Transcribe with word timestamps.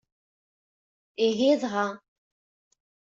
Ihi 1.25 1.49
dɣa! 1.61 1.87